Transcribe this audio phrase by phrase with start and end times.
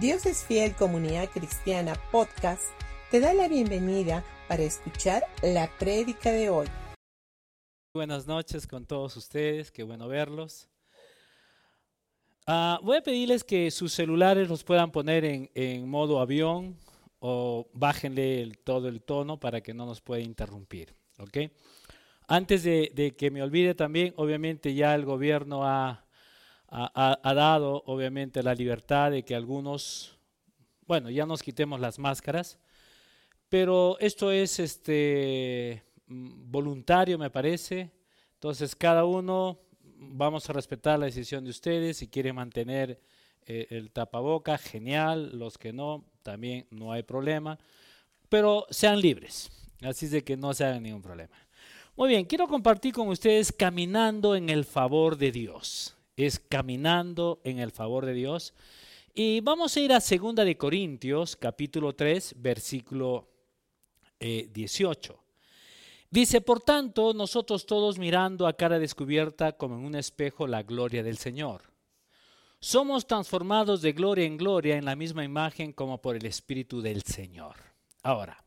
[0.00, 2.64] Dios es Fiel Comunidad Cristiana Podcast
[3.10, 6.66] te da la bienvenida para escuchar la prédica de hoy.
[7.94, 10.68] Buenas noches con todos ustedes, qué bueno verlos.
[12.46, 16.76] Ah, voy a pedirles que sus celulares los puedan poner en, modo avión
[17.18, 20.94] o bájenle todo el tono para que no nos pueda interrumpir.
[21.18, 21.50] ¿ok?
[22.28, 26.05] Antes de que me olvide también, obviamente ya el gobierno ha
[26.68, 30.18] ha, dado obviamente la libertad de que algunos,
[30.86, 32.58] bueno, ya nos quitemos las máscaras,
[33.48, 37.92] pero esto es este, mm, voluntario, me parece.
[38.34, 39.60] Entonces, cada uno
[39.98, 41.98] vamos a respetar la decisión de ustedes.
[41.98, 43.00] Si quieren mantener
[43.46, 45.38] eh, el tapaboca, genial.
[45.38, 47.58] Los que no, también no hay problema.
[48.28, 49.50] Pero sean libres.
[49.82, 51.36] Así es de que no se hagan ningún problema.
[51.96, 57.58] Muy bien, quiero compartir con ustedes caminando en el favor de Dios es caminando en
[57.58, 58.54] el favor de Dios.
[59.14, 63.28] Y vamos a ir a 2 de Corintios, capítulo 3, versículo
[64.18, 65.12] 18.
[65.12, 65.16] Eh,
[66.08, 71.02] Dice, por tanto, nosotros todos mirando a cara descubierta como en un espejo la gloria
[71.02, 71.62] del Señor.
[72.60, 77.02] Somos transformados de gloria en gloria en la misma imagen como por el Espíritu del
[77.02, 77.56] Señor.
[78.02, 78.42] Ahora,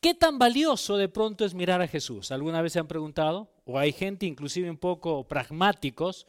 [0.00, 2.32] ¿qué tan valioso de pronto es mirar a Jesús?
[2.32, 3.52] ¿Alguna vez se han preguntado?
[3.66, 6.26] O hay gente inclusive un poco pragmáticos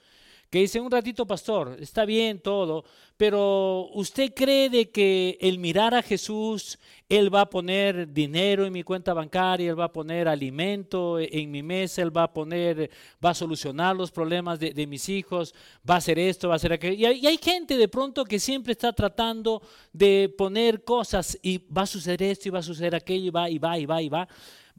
[0.52, 2.84] que dice, un ratito, pastor, está bien todo,
[3.16, 8.74] pero ¿usted cree de que el mirar a Jesús, Él va a poner dinero en
[8.74, 12.92] mi cuenta bancaria, Él va a poner alimento en mi mesa, Él va a poner,
[13.24, 15.56] va a solucionar los problemas de, mis hijos,
[15.90, 16.96] va a hacer esto, va a hacer aquello?
[16.96, 19.62] Y hay, y hay gente de pronto que siempre está tratando
[19.94, 23.50] de poner cosas y va a suceder esto y va a suceder aquello y va
[23.50, 24.28] y va y va y va.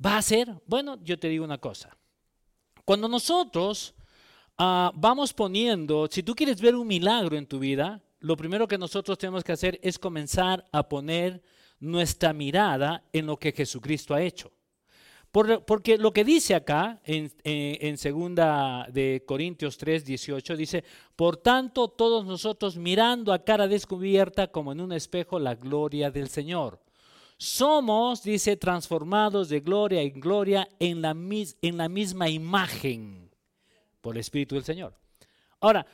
[0.05, 0.53] ¿Va a ser?
[0.67, 1.97] Bueno, yo te digo una cosa.
[2.85, 3.95] Cuando nosotros
[4.65, 8.79] Ah, vamos poniendo, si tú quieres ver un milagro en tu vida, lo primero que
[8.79, 11.43] nosotros tenemos que hacer es comenzar a poner
[11.81, 14.53] nuestra mirada en lo que Jesucristo ha hecho.
[15.33, 20.85] porque lo que dice acá en, en, segunda de Corintios 3, 18, dice,
[21.17, 26.29] por tanto todos nosotros mirando a cara descubierta como en un espejo la gloria del
[26.29, 26.79] Señor.
[27.37, 31.17] Somos, dice, transformados de gloria en gloria en la,
[31.63, 33.32] en la misma imagen
[34.03, 34.95] por el Espíritu del Señor.
[35.61, 35.87] Ahora,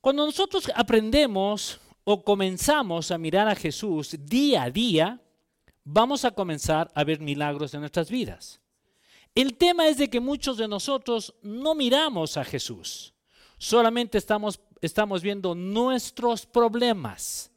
[0.00, 5.20] cuando nosotros aprendemos o comenzamos a mirar a Jesús día a día,
[5.84, 8.60] vamos a comenzar a ver milagros en nuestras vidas.
[9.34, 13.14] El tema es de que muchos de nosotros no miramos a Jesús,
[13.56, 17.50] solamente estamos, estamos viendo nuestros problemas.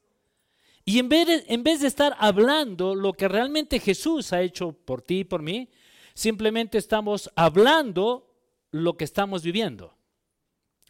[0.85, 4.72] Y en vez, de, en vez de estar hablando lo que realmente Jesús ha hecho
[4.72, 5.67] por ti y por mí,
[6.13, 8.24] simplemente estamos hablando
[8.75, 9.97] lo que estamos viviendo,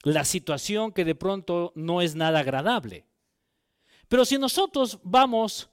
[0.04, 3.06] la situación que de pronto no es nada agradable.
[4.08, 5.70] Pero si nosotros vamos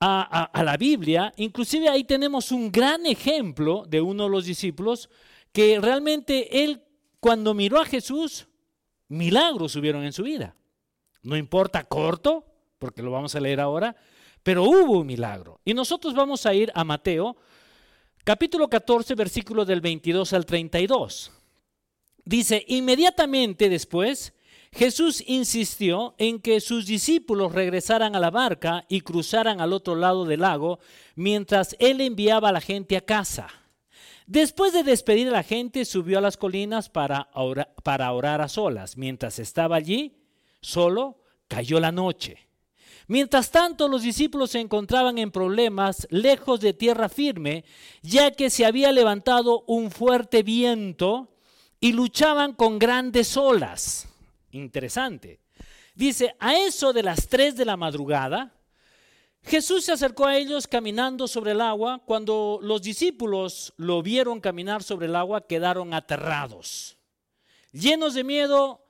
[0.00, 5.08] a, la Biblia, inclusive ahí tenemos un gran ejemplo de uno de los discípulos
[5.52, 6.82] que realmente él
[7.20, 8.46] cuando miró a Jesús,
[9.08, 10.56] milagros hubieron en su vida.
[11.22, 12.44] No importa corto,
[12.78, 13.96] porque lo vamos a leer ahora,
[14.42, 15.60] pero hubo un milagro.
[15.64, 17.36] Y nosotros vamos a ir a Mateo,
[18.24, 21.32] capítulo 14, versículos del 22 al 32.
[22.24, 24.32] Dice, inmediatamente después,
[24.72, 30.24] Jesús insistió en que sus discípulos regresaran a la barca y cruzaran al otro lado
[30.24, 30.80] del lago
[31.14, 33.48] mientras él enviaba a la gente a casa.
[34.26, 38.48] Después de despedir a la gente, subió a las colinas para orar, para orar a
[38.48, 38.96] solas.
[38.96, 40.16] Mientras estaba allí,
[40.60, 42.38] solo, cayó la noche.
[43.06, 47.64] Mientras tanto, los discípulos se encontraban en problemas lejos de tierra firme,
[48.02, 51.33] ya que se había levantado un fuerte viento
[51.84, 54.08] y luchaban con grandes olas.
[54.52, 55.40] Interesante.
[55.94, 58.54] Dice, a eso de las 3 de la madrugada,
[59.42, 62.00] Jesús se acercó a ellos caminando sobre el agua.
[62.06, 66.96] Cuando los discípulos lo vieron caminar sobre el agua, quedaron aterrados.
[67.70, 68.82] Llenos de miedo,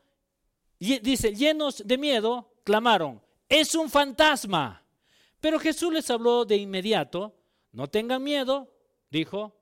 [0.78, 4.86] dice, llenos de miedo, clamaron, es un fantasma.
[5.40, 7.34] Pero Jesús les habló de inmediato,
[7.72, 8.72] no tengan miedo,
[9.10, 9.60] dijo,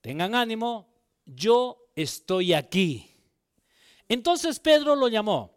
[0.00, 0.88] tengan ánimo,
[1.24, 3.10] yo estoy aquí.
[4.08, 5.54] Entonces Pedro lo llamó.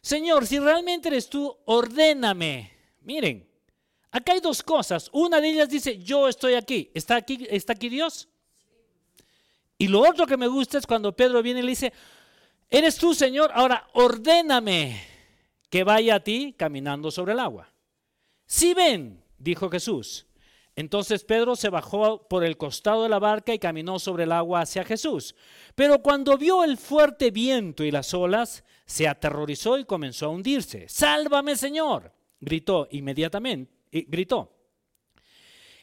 [0.00, 2.72] Señor, si realmente eres tú, ordéname.
[3.02, 3.48] Miren,
[4.10, 5.10] acá hay dos cosas.
[5.12, 6.90] Una de ellas dice, yo estoy aquí.
[6.94, 8.28] ¿Está aquí, está aquí Dios?
[9.76, 11.92] Y lo otro que me gusta es cuando Pedro viene y le dice,
[12.68, 15.02] eres tú, Señor, ahora ordéname
[15.70, 17.72] que vaya a ti caminando sobre el agua.
[18.46, 20.26] Si ven, dijo Jesús,
[20.80, 24.62] entonces Pedro se bajó por el costado de la barca y caminó sobre el agua
[24.62, 25.34] hacia Jesús.
[25.74, 30.88] Pero cuando vio el fuerte viento y las olas, se aterrorizó y comenzó a hundirse.
[30.88, 33.72] Sálvame, Señor, gritó inmediatamente,
[34.08, 34.56] gritó.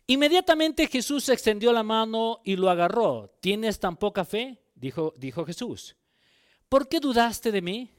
[0.08, 3.36] Inmediatamente Jesús extendió la mano y lo agarró.
[3.40, 4.62] ¿Tienes tan poca fe?
[4.74, 5.96] Dijo, dijo Jesús.
[6.70, 7.92] ¿Por qué dudaste de mí?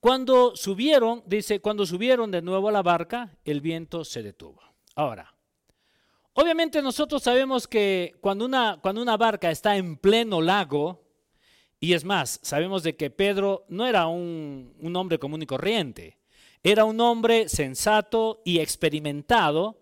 [0.00, 4.62] Cuando subieron, dice, cuando subieron de nuevo a la barca, el viento se detuvo.
[4.94, 5.34] Ahora,
[6.48, 11.04] obviamente nosotros sabemos que cuando una, cuando una barca está en pleno lago,
[11.78, 16.16] y es más, sabemos de que Pedro no era un, un hombre común y corriente,
[16.62, 19.78] era un hombre sensato y experimentado,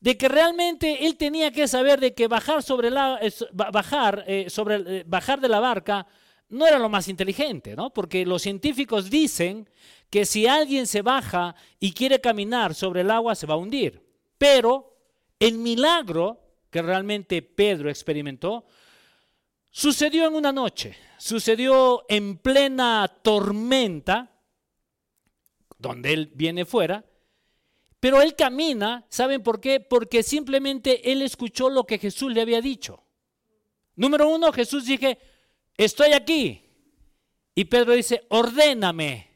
[0.00, 3.20] de que realmente él tenía que saber de que bajar sobre la,
[3.52, 6.06] bajar, eh, sobre, eh, bajar de la barca
[6.48, 7.92] no era lo más inteligente, ¿no?
[7.92, 9.68] Porque los científicos dicen
[10.08, 14.02] que si alguien se baja y quiere caminar sobre el agua se va a hundir.
[14.38, 14.90] Pero
[15.40, 16.38] el milagro
[16.70, 18.66] que realmente Pedro experimentó
[19.70, 24.30] sucedió en una noche, sucedió en plena tormenta,
[25.78, 27.04] donde él viene fuera,
[27.98, 29.80] pero él camina, ¿saben por qué?
[29.80, 33.02] Porque simplemente él escuchó lo que Jesús le había dicho.
[33.94, 35.18] Número uno, Jesús dije,
[35.76, 36.64] estoy aquí.
[37.54, 39.28] Y Pedro dice, ordéname.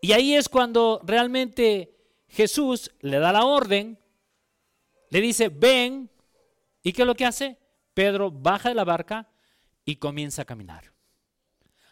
[0.00, 1.94] Y ahí es cuando realmente
[2.26, 3.99] Jesús le da la orden,
[5.10, 6.10] le dice, ven.
[6.82, 7.58] ¿Y qué es lo que hace?
[7.92, 9.28] Pedro baja de la barca
[9.84, 10.92] y comienza a caminar.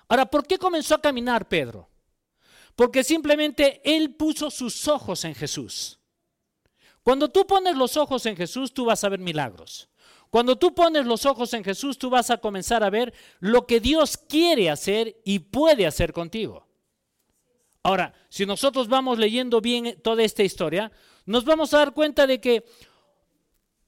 [0.08, 1.90] Ahora, ¿por qué comenzó a caminar Pedro?
[2.74, 5.98] Porque simplemente él puso sus ojos en Jesús.
[7.02, 9.88] Cuando tú pones los ojos en Jesús, tú vas a ver milagros.
[10.30, 13.80] Cuando tú pones los ojos en Jesús, tú vas a comenzar a ver lo que
[13.80, 16.66] Dios quiere hacer y puede hacer contigo.
[17.82, 20.92] Ahora, si nosotros vamos leyendo bien toda esta historia,
[21.24, 22.64] nos vamos a dar cuenta de que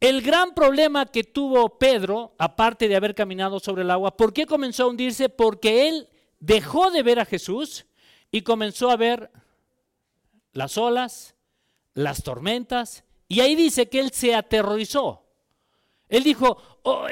[0.00, 4.46] el gran problema que tuvo Pedro, aparte de haber caminado sobre el agua, ¿por qué
[4.46, 5.28] comenzó a hundirse?
[5.28, 6.08] Porque él
[6.38, 7.84] dejó de ver a Jesús
[8.30, 9.30] y comenzó a ver
[10.52, 11.34] las olas,
[11.92, 15.26] las tormentas, y ahí dice que él se aterrorizó.
[16.08, 17.06] Él dijo, oh,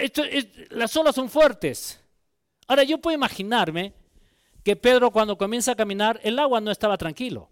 [0.71, 2.01] las olas son fuertes.
[2.67, 3.93] Ahora yo puedo imaginarme
[4.65, 7.51] que Pedro cuando comienza a caminar, el agua no estaba tranquilo.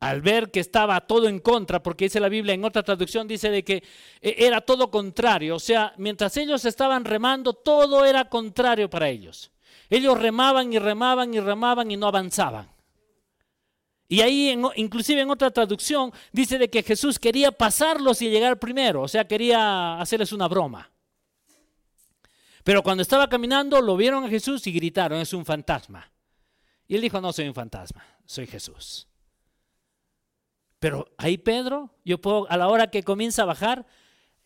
[0.00, 3.50] Al ver que estaba todo en contra, porque dice la Biblia en otra traducción, dice
[3.50, 3.82] de que
[4.20, 5.56] eh, era todo contrario.
[5.56, 9.50] O sea, mientras ellos estaban remando, todo era contrario para ellos.
[9.88, 12.68] Ellos remaban y remaban y remaban y no avanzaban.
[14.08, 19.02] Y ahí, inclusive en otra traducción, dice de que Jesús quería pasarlos y llegar primero,
[19.02, 20.90] o sea, quería hacerles una broma.
[22.62, 26.10] Pero cuando estaba caminando, lo vieron a Jesús y gritaron, es un fantasma.
[26.86, 29.08] Y él dijo, no soy un fantasma, soy Jesús.
[30.86, 33.84] Pero ahí Pedro, yo puedo, a la hora que comienza a bajar,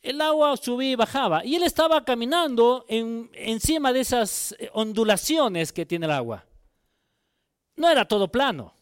[0.01, 1.45] el agua subía y bajaba.
[1.45, 6.47] Y él estaba caminando encima de esas eh, ondulaciones que tiene el agua.
[7.77, 8.73] No era todo plano.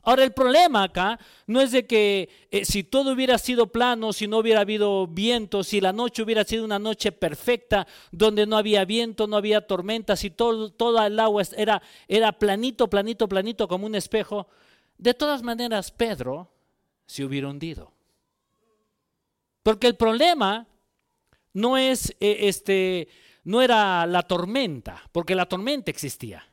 [0.00, 4.26] Ahora el problema acá no es de que eh, si todo hubiera sido plano, si
[4.26, 8.86] no hubiera habido viento, si la noche hubiera sido una noche perfecta, donde no había
[8.86, 10.72] viento, no había tormenta, si todo,
[11.04, 14.48] el agua era, era planito, planito, planito como un espejo,
[14.96, 16.53] de todas maneras Pedro
[17.06, 17.92] se hubiera hundido.
[19.62, 20.66] Porque el problema
[21.52, 23.08] no es eh, este
[23.44, 26.46] no era la tormenta, porque la tormenta existía.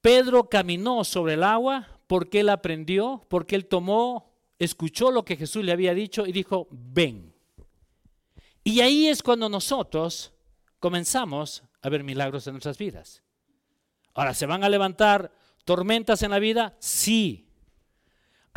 [0.00, 5.64] Pedro caminó sobre el agua porque él aprendió, porque él tomó, escuchó lo que Jesús
[5.64, 7.34] le había dicho y dijo, ven.
[8.64, 10.32] Y ahí es cuando nosotros
[10.78, 13.22] comenzamos a ver milagros en nuestras vidas.
[14.14, 15.32] Ahora, ¿se van a levantar
[15.64, 16.76] tormentas en la vida?
[16.78, 17.49] Sí.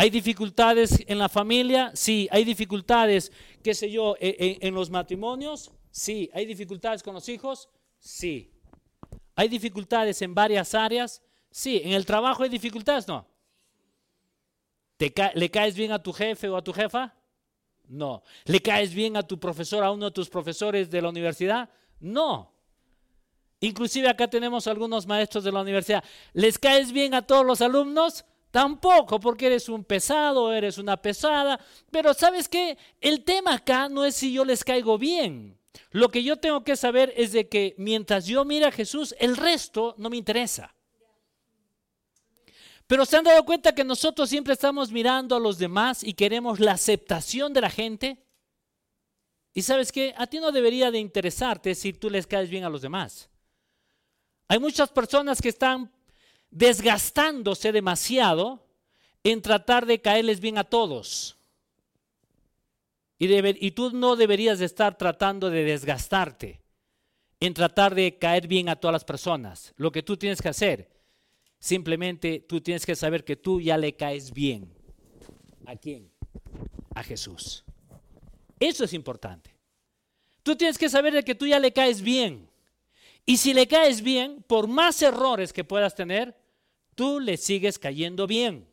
[0.04, 1.90] ¿Hay dificultades en la familia?
[1.94, 2.28] Sí.
[2.30, 3.32] ¿Hay dificultades,
[3.64, 5.72] qué sé yo, en, e, en, los matrimonios?
[5.92, 6.30] Sí.
[6.34, 7.70] ¿Hay dificultades con los hijos?
[8.00, 8.52] Sí.
[9.34, 11.22] ¿Hay dificultades en varias áreas?
[11.50, 11.80] Sí.
[11.86, 13.08] ¿En el trabajo hay dificultades?
[13.08, 13.26] No.
[14.98, 17.16] ¿Te ¿Le caes bien a tu jefe o a tu jefa?
[17.88, 18.24] No.
[18.44, 21.70] ¿Le caes bien a tu profesor, a uno de tus profesores de la universidad?
[22.02, 22.54] No.
[23.62, 26.04] Inclusive acá tenemos algunos maestros de la universidad.
[26.34, 28.26] ¿Les caes bien a todos los alumnos?
[28.54, 31.60] Tampoco, porque eres un pesado, eres una pesada.
[31.90, 32.78] Pero sabes qué?
[33.02, 35.58] El tema acá no es si yo les caigo bien.
[35.90, 39.38] Lo que yo tengo que saber es de que mientras yo mire a Jesús, el
[39.38, 40.76] resto no me interesa.
[42.86, 46.60] Pero se han dado cuenta que nosotros siempre estamos mirando a los demás y queremos
[46.60, 48.24] la aceptación de la gente.
[49.56, 50.14] Y sabes qué?
[50.16, 53.32] A ti no debería de interesarte si tú les caes bien a los demás.
[54.48, 55.92] Hay muchas personas que están
[56.54, 58.66] desgastándose demasiado
[59.24, 61.38] en tratar de caerles bien a todos.
[63.20, 66.62] Y, tú no deberías de estar tratando de desgastarte
[67.40, 69.74] en tratar de caer bien a todas las personas.
[69.78, 70.94] Lo que tú tienes que hacer,
[71.64, 74.70] Simplemente tú tienes que saber que tú ya le caes bien.
[75.66, 76.12] ¿A quién?
[76.94, 77.64] A Jesús.
[78.60, 79.56] Eso es importante.
[80.44, 82.50] Tú tienes que saber de que tú ya le caes bien.
[83.26, 86.36] Y si le caes bien, por más errores que puedas tener,
[86.96, 88.68] tú le sigues cayendo bien.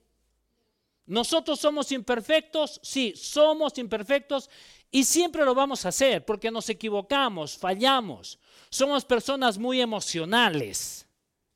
[1.07, 4.49] Nosotros somos imperfectos, sí, somos imperfectos
[4.91, 8.39] y siempre lo vamos a hacer porque nos equivocamos, fallamos.
[8.71, 11.07] Somos personas muy emocionales,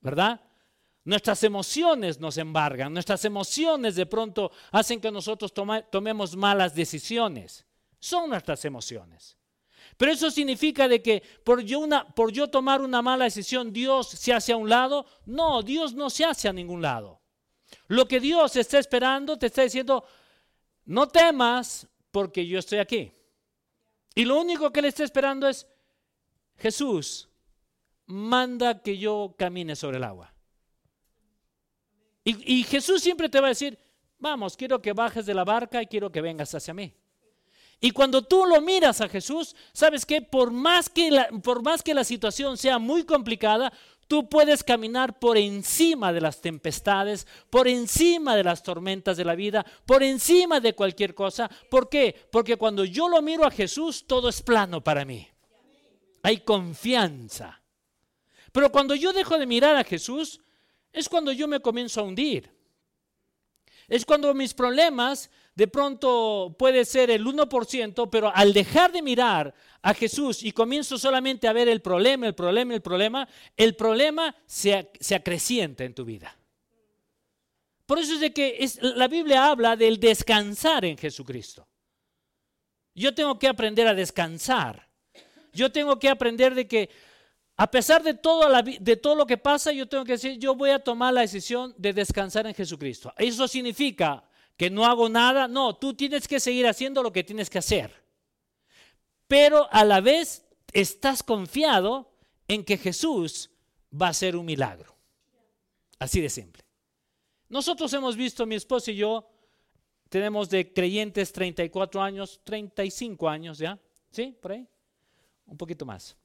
[0.01, 0.41] ¿verdad?
[1.05, 5.53] Nuestras emociones nos embargan, nuestras emociones de pronto hacen que nosotros
[5.91, 7.65] tomemos malas decisiones.
[8.01, 9.37] Son nuestras emociones.
[9.97, 14.09] Pero eso significa de que por yo, una, por yo tomar una mala decisión, Dios
[14.09, 15.07] se hace a un lado.
[15.27, 17.21] No, Dios no se hace a ningún lado.
[17.89, 20.05] Lo que Dios está esperando, te está diciendo,
[20.87, 23.13] no temas porque yo estoy aquí.
[24.15, 25.67] Y lo único que le está esperando es,
[26.57, 27.29] Jesús,
[28.07, 30.33] manda que yo camine sobre el agua.
[32.23, 33.79] Y, y, Jesús siempre te va a decir,
[34.19, 36.95] vamos, quiero que bajes de la barca y quiero que vengas hacia mí.
[37.81, 41.83] Y cuando tú lo miras a Jesús, sabes que por más que la, por más
[41.83, 43.73] que la situación sea muy complicada,
[44.09, 49.35] tú puedes caminar por encima de las tempestades, por encima de las tormentas de la
[49.35, 51.51] vida, por encima de cualquier cosa.
[51.71, 52.15] ¿Por qué?
[52.31, 55.29] Porque cuando yo lo miro a Jesús, todo es plano para mí.
[56.23, 57.61] Hay confianza.
[58.53, 60.41] Pero cuando yo dejo de mirar a Jesús,
[60.93, 62.51] es cuando yo me comienzo a hundir.
[63.89, 69.55] Es cuando mis problemas de pronto puede ser el 1%, pero al dejar de mirar
[69.83, 74.35] a Jesús y comienzo solamente a ver el problema, el problema, el problema, el problema
[74.47, 76.37] se, acrecienta en tu vida.
[77.87, 81.69] Por eso es de que la Biblia habla del descansar en Jesucristo.
[82.95, 84.89] Yo tengo que aprender a descansar.
[85.53, 86.91] Yo tengo que aprender de que
[87.57, 90.71] a pesar de todo, de todo lo que pasa, yo tengo que decir, yo voy
[90.71, 93.13] a tomar la decisión de descansar en Jesucristo.
[93.17, 94.25] Eso significa
[94.57, 95.49] que no hago nada.
[95.49, 98.05] No, tú tienes que seguir haciendo lo que tienes que hacer.
[99.27, 102.13] Pero a la vez estás confiado
[102.49, 103.51] en que Jesús
[103.91, 104.95] va a hacer un milagro.
[105.99, 106.63] Así de simple.
[107.49, 109.31] Nosotros hemos visto, mi esposo y yo,
[110.09, 113.79] tenemos de creyentes 34 años, 35 años ya,
[114.11, 114.37] ¿sí?
[114.41, 114.69] Por ahí.
[115.47, 116.17] Un poquito más.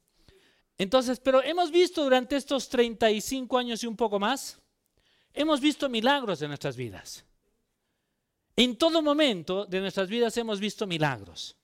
[0.78, 4.58] Entonces, pero hemos visto durante estos 35 años y un poco más,
[5.34, 7.24] hemos visto milagros en nuestras vidas.
[8.60, 11.56] En todo momento de nuestras vidas hemos visto milagros.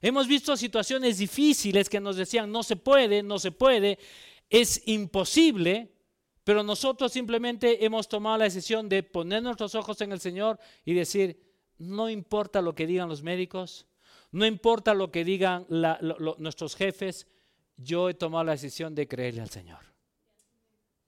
[0.00, 3.98] Hemos visto situaciones difíciles que nos decían no se puede, no se puede,
[4.48, 5.92] es imposible,
[6.44, 10.94] pero nosotros simplemente hemos tomado la decisión de poner nuestros ojos en el Señor y
[10.94, 11.38] decir,
[11.76, 13.86] no importa lo que digan los médicos,
[14.32, 17.26] no importa lo que digan nuestros jefes,
[17.76, 19.80] yo he tomado la decisión de creerle al Señor.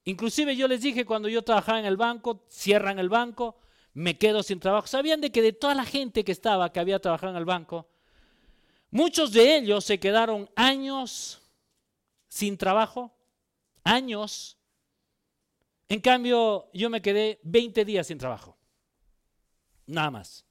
[0.04, 3.56] Inclusive yo les dije cuando yo trabajaba en el banco, cierran el banco,
[3.92, 4.86] me quedo sin trabajo.
[4.86, 7.88] ¿Sabían de que de toda la gente que estaba, que había trabajado en el banco,
[8.90, 11.40] muchos de ellos se quedaron años
[12.28, 13.12] sin trabajo?
[13.82, 14.58] Años.
[15.88, 18.56] En cambio, yo me quedé 20 días sin trabajo.
[19.86, 20.44] Nada más.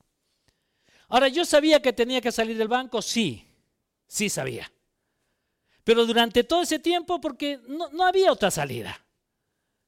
[1.08, 3.02] Ahora, ¿yo sabía que tenía que salir del banco?
[3.02, 3.48] Sí,
[4.06, 4.72] sí sabía.
[5.84, 9.04] Pero durante todo ese tiempo, porque no, no había otra salida.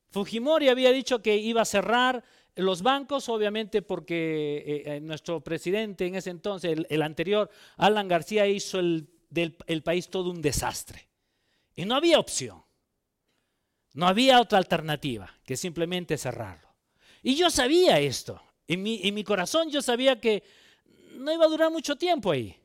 [0.09, 2.23] Fujimori había dicho que iba a cerrar
[2.55, 8.47] los bancos, obviamente, porque eh, eh, nuestro presidente en ese entonces, el, anterior, Alan García,
[8.47, 11.07] hizo el, del el país todo un desastre.
[11.75, 12.63] Y no había opción.
[13.93, 16.69] No había otra alternativa que simplemente cerrarlo.
[17.23, 18.41] Y yo sabía esto.
[18.67, 20.43] En mi corazón yo sabía que
[21.15, 22.55] no iba a durar mucho tiempo ahí.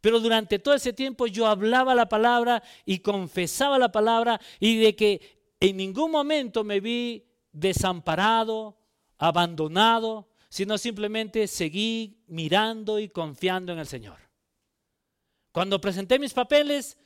[0.00, 4.94] Pero durante todo ese tiempo yo hablaba la palabra y confesaba la palabra y de
[4.94, 8.76] que en ningún momento me vi desamparado,
[9.18, 14.18] abandonado, sino simplemente seguí mirando y confiando en el Señor.
[15.52, 16.96] Cuando presenté mis papeles,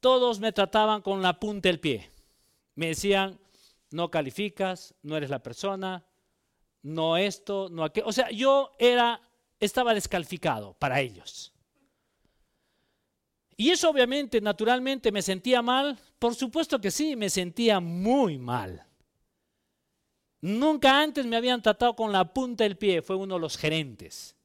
[0.00, 2.10] todos me trataban con la punta del pie.
[2.74, 3.38] Me decían,
[3.90, 6.04] no calificas, no eres la persona,
[6.82, 8.06] no esto, no aquello.
[8.06, 9.20] O sea, yo era,
[9.60, 11.52] estaba descalificado para ellos.
[13.56, 15.98] Y eso obviamente, naturalmente, me sentía mal.
[16.18, 18.86] Por supuesto que sí, me sentía muy mal.
[20.44, 24.36] Nunca antes me habían tratado con la punta del pie, fue uno de los gerentes.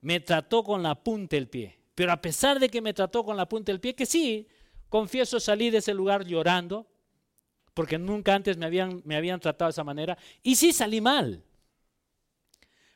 [0.00, 1.78] Me trató con la punta del pie.
[1.94, 4.48] Pero a pesar de que me trató con la punta del pie, que sí,
[4.88, 6.88] confieso, salí de ese lugar llorando,
[7.74, 11.44] porque nunca antes me habían, me habían tratado de esa manera, y sí salí mal.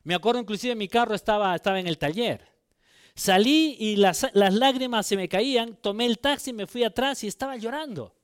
[0.03, 2.49] Me acuerdo inclusive mi carro estaba, estaba en el taller.
[3.15, 7.29] Salí y las, las lágrimas se me caían, tomé el taxi, me fui atrás y
[7.29, 8.18] estaba llorando.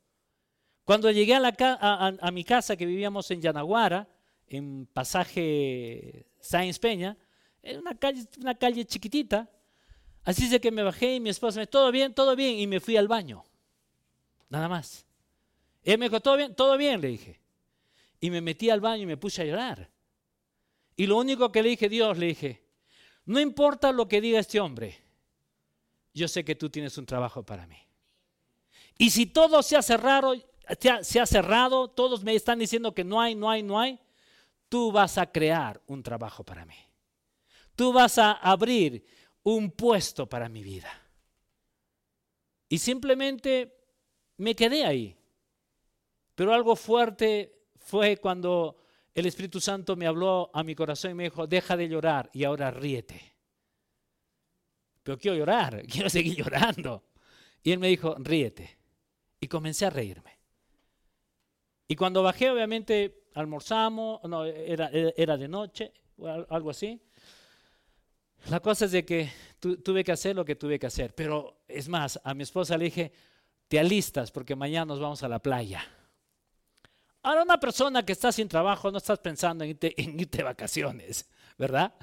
[0.85, 4.07] Cuando llegué a, mi casa, que vivíamos en Yanaguara,
[4.47, 7.17] en pasaje Sáenz Peña,
[7.63, 9.51] era una calle, una calle chiquitita.
[10.25, 12.67] Así es que me bajé y mi esposa me dijo, todo bien, todo bien, y
[12.67, 13.45] me fui al baño.
[14.51, 15.07] Nada más.
[15.83, 17.41] Él me dijo, todo bien, todo bien, le dije.
[18.21, 19.91] Y me metí al baño y me puse a llorar.
[20.97, 22.65] Y lo único que le dije, Dios, le dije,
[23.25, 24.99] no importa lo que diga este hombre,
[26.13, 27.79] yo sé que tú tienes un trabajo para mí.
[28.99, 30.35] Y si todo se ha cerrado,
[31.03, 33.99] se ha cerrado, todos me están diciendo que no hay, no hay, no hay,
[34.69, 36.77] tú vas a crear un trabajo para mí.
[37.77, 39.05] Tú vas a abrir
[39.43, 40.91] un puesto para mi vida.
[42.69, 43.77] Y simplemente
[44.37, 45.17] me quedé ahí.
[46.35, 48.79] Pero algo fuerte fue cuando
[49.15, 52.45] el Espíritu Santo me habló a mi corazón y me dijo, deja de llorar y
[52.45, 53.37] ahora ríete.
[55.03, 57.05] Pero quiero llorar, quiero seguir llorando.
[57.63, 58.79] Y él me dijo, ríete.
[59.41, 60.39] Y comencé a reírme.
[61.87, 65.93] Y cuando bajé, obviamente, almorzamos, no, era, era de noche,
[66.49, 67.01] algo así.
[68.49, 71.15] La cosa es de que tuve que hacer lo que tuve que hacer.
[71.15, 73.13] Pero es más, a mi esposa le dije,
[73.69, 75.83] te alistas porque mañana nos vamos a la playa.
[77.23, 80.45] Ahora una persona que está sin trabajo no estás pensando en irte, en irte de
[80.45, 81.95] vacaciones, ¿verdad?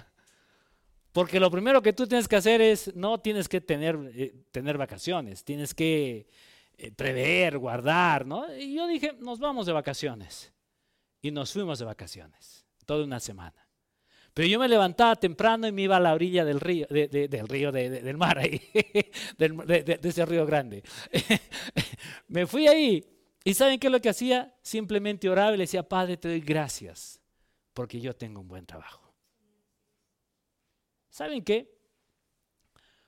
[1.11, 4.77] Porque lo primero que tú tienes que hacer es, no tienes que tener, eh, tener
[4.77, 6.27] vacaciones, tienes que
[6.81, 8.53] eh, prever, guardar, ¿no?
[8.55, 10.53] Y yo dije, nos vamos de vacaciones.
[11.21, 13.67] Y nos fuimos de vacaciones, toda una semana.
[14.33, 17.71] Pero yo me levantaba temprano y me iba a la orilla del río, del río,
[17.71, 18.61] del mar ahí,
[19.37, 20.83] de, ese río grande.
[22.27, 23.05] me fui ahí
[23.43, 24.55] ¿Y saben qué es lo que hacía?
[24.61, 27.19] Simplemente oraba y le decía, Padre, te doy gracias
[27.73, 29.13] porque yo tengo un buen trabajo.
[31.09, 31.77] ¿Saben qué?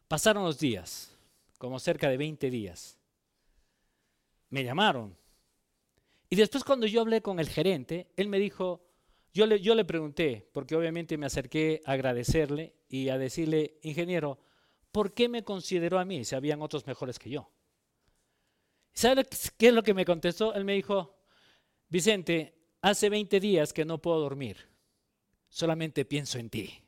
[0.07, 1.15] Pasaron los días,
[1.57, 2.97] como cerca de 20 días.
[4.53, 5.17] Me llamaron.
[6.29, 8.85] Y después cuando yo hablé con el gerente, él me dijo,
[9.33, 14.37] yo le, yo le pregunté, porque obviamente me acerqué a agradecerle y a decirle, ingeniero,
[14.91, 17.49] ¿por qué me consideró a mí si habían otros mejores que yo?
[18.93, 19.25] ¿Sabe
[19.57, 20.53] qué es lo que me contestó?
[20.53, 21.17] Él me dijo,
[21.89, 24.69] Vicente, hace 20 días que no puedo dormir,
[25.49, 26.83] solamente pienso en ti.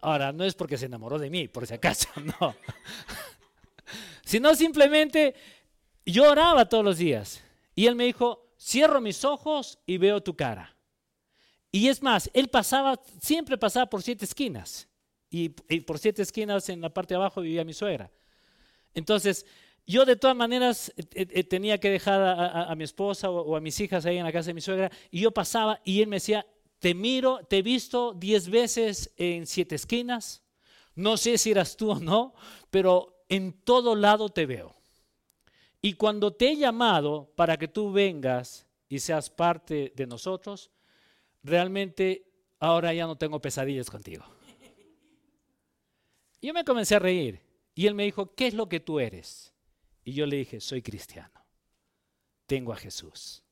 [0.00, 2.08] Ahora, no es porque se enamoró de mí, por si acaso,
[2.40, 2.56] no.
[4.28, 5.34] Sino simplemente
[6.04, 7.42] yo oraba todos los días.
[7.74, 10.76] Y él me dijo, cierro mis ojos y veo tu cara.
[11.72, 14.86] Y es más, él pasaba, siempre pasaba por siete esquinas.
[15.30, 18.12] Y, por siete esquinas en la parte de abajo vivía mi suegra.
[18.92, 19.46] Entonces,
[19.86, 23.62] yo de todas maneras eh, eh, eh, tenía que dejar a, mi esposa o, a
[23.62, 26.16] mis hijas ahí en la casa de mi suegra y yo pasaba y él me
[26.16, 26.44] decía,
[26.80, 30.42] te miro, te he visto diez veces en siete esquinas,
[30.94, 32.34] no sé si eras tú o no,
[32.70, 34.74] pero en todo lado te veo.
[35.80, 40.70] Y cuando te he llamado para que tú vengas y seas parte de nosotros,
[41.42, 42.26] realmente
[42.58, 44.24] ahora ya no tengo pesadillas contigo.
[46.40, 47.40] Yo me comencé a reír
[47.74, 49.52] y él me dijo, ¿qué es lo que tú eres?
[50.04, 51.44] Y yo le dije, soy cristiano.
[52.46, 53.42] Tengo a Jesús.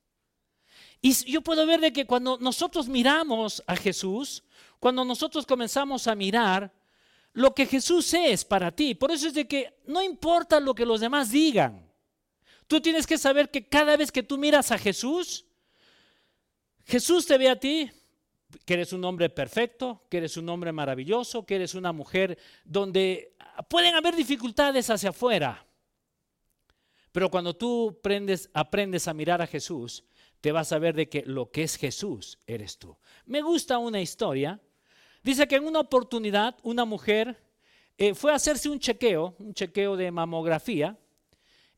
[1.03, 4.43] Y yo puedo ver de que cuando nosotros miramos a Jesús,
[4.81, 6.73] cuando nosotros comenzamos a mirar
[7.37, 10.87] lo que Jesús es para ti, por eso es de que no importa lo que
[10.87, 11.87] los demás digan.
[12.67, 15.45] Tú tienes que saber que cada vez que tú miras a Jesús,
[16.87, 17.91] Jesús te ve a ti
[18.65, 23.35] que eres un hombre perfecto, que eres un hombre maravilloso, que eres una mujer donde
[23.69, 25.67] pueden haber dificultades hacia afuera.
[27.13, 30.05] Pero cuando tú aprendes, aprendes a mirar a Jesús,
[30.41, 32.97] te vas a ver de que lo que es Jesús eres tú.
[33.27, 34.59] Me gusta una historia.
[35.27, 37.37] Dice que en una oportunidad una mujer
[37.99, 40.97] eh, fue a hacerse un chequeo, un chequeo de mamografía,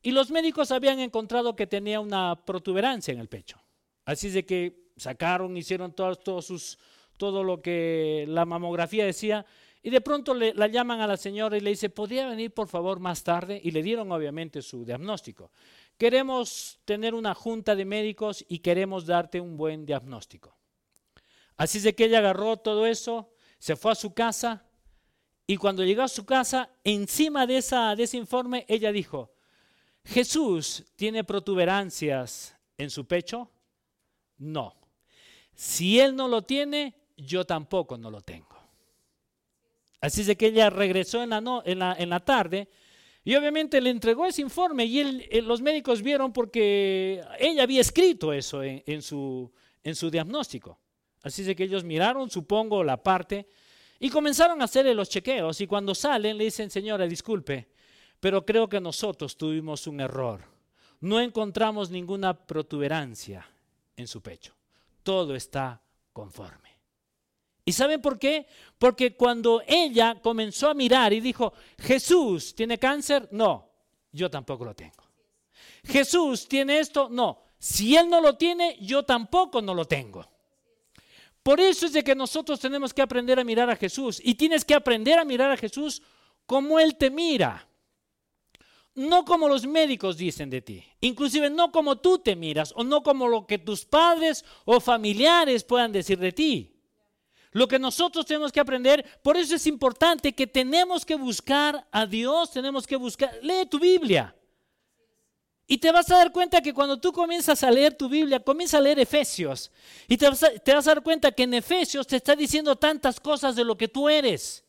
[0.03, 3.59] y los médicos habían encontrado que tenía una protuberancia en el pecho.
[4.05, 6.77] Así de que sacaron, hicieron todos, sus,
[7.17, 9.47] todo lo que la mamografía decía,
[9.81, 12.67] y de pronto le, la llaman a la señora y le dice, ¿podría venir por
[12.67, 13.59] favor más tarde?
[13.63, 15.51] Y le dieron obviamente su diagnóstico.
[15.97, 20.55] Queremos tener una junta de médicos y queremos darte un buen diagnóstico.
[21.57, 24.65] Así de que ella agarró todo eso, se fue a su casa
[25.45, 29.33] y cuando llegó a su casa, encima de, esa, de ese informe, ella dijo,
[30.05, 33.49] Jesús tiene protuberancias en su pecho.
[34.37, 34.75] No.
[35.55, 38.55] Si él no lo tiene, yo tampoco no lo tengo.
[39.99, 42.69] Así es que ella regresó en la, tarde
[43.23, 48.31] y obviamente le entregó ese informe y eh, los médicos vieron porque ella había escrito
[48.31, 49.51] eso en su
[49.83, 50.79] diagnóstico.
[51.21, 53.47] Así es que ellos miraron, supongo, la parte
[53.99, 57.67] y comenzaron a hacerle los chequeos y cuando salen le dicen, señora, disculpe,
[58.19, 60.41] Pero creo que nosotros tuvimos un error.
[60.99, 63.49] No encontramos ninguna protuberancia
[63.95, 64.53] en su pecho.
[65.03, 66.69] Todo está conforme.
[67.63, 68.45] ¿Y saben por qué?
[68.77, 73.69] Porque cuando ella comenzó a mirar y dijo, Jesús tiene cáncer, no,
[74.11, 75.03] yo tampoco lo tengo.
[75.85, 80.25] Jesús tiene esto, no, si él no lo tiene, yo tampoco no lo tengo.
[81.49, 84.63] Por eso es de que nosotros tenemos que aprender a mirar a Jesús y tienes
[84.63, 85.99] que aprender a mirar a Jesús
[86.45, 87.67] como Él te mira.
[88.93, 93.01] No como los médicos dicen de ti, inclusive no como tú te miras o no
[93.01, 96.75] como lo que tus padres o familiares puedan decir de ti.
[97.49, 102.05] Lo que nosotros tenemos que aprender, por eso es importante que tenemos que buscar a
[102.05, 104.35] Dios, tenemos que buscar, lee tu Biblia.
[105.71, 108.79] Y te vas a dar cuenta que cuando tú comienzas a leer tu Biblia, comienza
[108.79, 109.71] a leer Efesios.
[110.07, 113.63] Y te vas, a, dar cuenta que en Efesios te está diciendo tantas cosas de
[113.63, 114.65] lo que tú eres.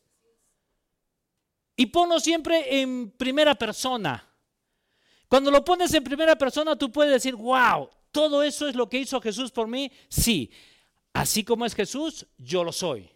[1.75, 4.29] Y ponlo siempre en primera persona.
[5.27, 8.99] Cuando lo pones en primera persona, tú puedes decir, wow, todo eso es lo que
[8.99, 9.91] hizo Jesús por mí.
[10.07, 10.51] Sí,
[11.13, 13.09] así como es Jesús, yo lo soy.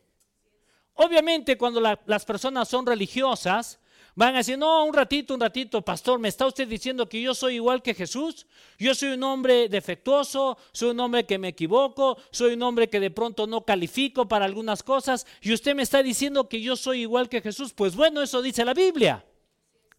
[0.96, 3.80] Obviamente, cuando las personas son religiosas,
[4.18, 7.36] Van a decir, no, un ratito, un ratito, pastor, ¿me está usted diciendo que yo
[7.36, 8.48] soy igual que Jesús?
[8.80, 13.02] Yo soy un hombre defectuoso, soy un hombre que me equivoco, soy un hombre que
[13.02, 17.02] de pronto no califico para algunas cosas y usted me está diciendo que yo soy
[17.02, 17.74] igual que Jesús.
[17.74, 19.26] Pues bueno, eso dice la Biblia.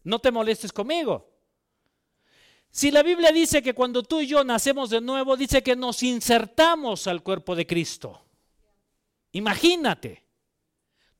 [0.03, 1.29] No te molestes conmigo.
[2.71, 6.01] Si la Biblia dice que cuando tú y yo nacemos de nuevo, dice que nos
[6.01, 8.19] insertamos al cuerpo de Cristo.
[9.33, 10.26] Imagínate.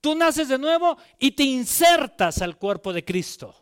[0.02, 3.56] Tú naces de nuevo y te insertas al cuerpo de Cristo.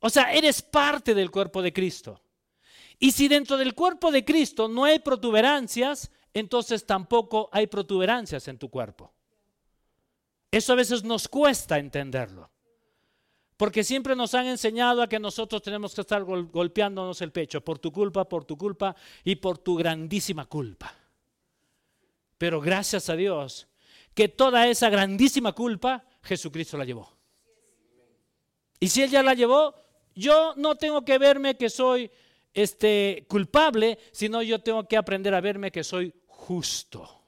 [0.00, 2.20] O sea, eres parte del cuerpo de Cristo.
[2.98, 8.58] Y si dentro del cuerpo de Cristo no hay protuberancias, entonces tampoco hay protuberancias en
[8.58, 9.12] tu cuerpo.
[10.50, 12.50] Eso a veces nos cuesta entenderlo.
[13.56, 17.78] Porque siempre nos han enseñado a que nosotros tenemos que estar golpeándonos el pecho por
[17.78, 18.94] tu culpa, por tu culpa
[19.24, 20.94] y por tu grandísima culpa.
[22.38, 23.67] Pero gracias a Dios,
[24.18, 27.16] que toda esa grandísima culpa Jesucristo la llevó.
[28.80, 29.76] Y si Él ya la llevó,
[30.12, 32.10] yo no tengo que verme que soy
[32.52, 37.22] este, culpable, sino yo tengo que aprender a verme que soy justo.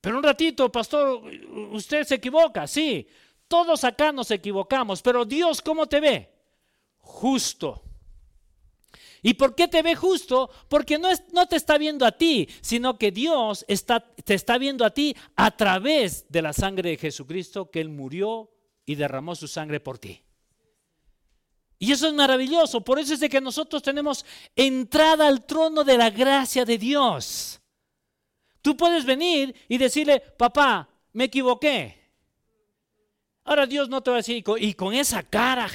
[0.00, 1.20] Pero un ratito, pastor,
[1.72, 3.08] usted se equivoca, sí,
[3.48, 6.32] todos acá nos equivocamos, pero Dios, ¿cómo te ve?
[6.98, 7.82] Justo.
[9.22, 10.50] ¿Y por qué te ve justo?
[10.68, 14.58] Porque no, es, no te está viendo a ti, sino que Dios está, te está
[14.58, 18.50] viendo a ti a través de la sangre de Jesucristo, que Él murió
[18.86, 20.22] y derramó su sangre por ti.
[21.78, 22.80] Y eso es maravilloso.
[22.80, 24.24] Por eso es de que nosotros tenemos
[24.56, 27.60] entrada al trono de la gracia de Dios.
[28.62, 31.98] Tú puedes venir y decirle, papá, me equivoqué.
[33.44, 35.70] Ahora Dios no te va a decir, y con esa cara,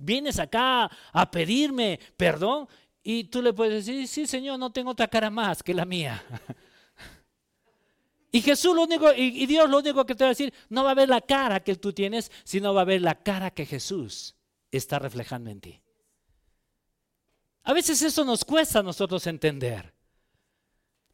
[0.00, 2.68] vienes acá a pedirme perdón.
[3.08, 6.24] Y tú le puedes decir, sí, Señor, no tengo otra cara más que la mía.
[8.32, 10.90] Y Jesús lo único, y Dios lo único que te va a decir, no va
[10.90, 14.34] a ver la cara que tú tienes, sino va a ver la cara que Jesús
[14.70, 15.80] está reflejando en ti.
[17.62, 19.94] A veces eso nos cuesta a nosotros entender.